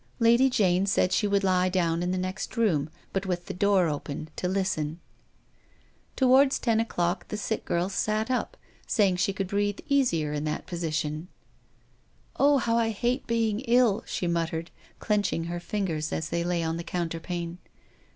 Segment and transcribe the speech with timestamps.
[0.17, 4.99] Lady Jane said she would sit up in bed with the door open, and listen.
[6.15, 11.27] Toward ten o'clock Alison sat up, saying she could breathe easier in that position."
[12.37, 16.77] Oh, how I hate being ill," she muttered, clenching her fingers as they lay on
[16.77, 17.57] the coun terpane.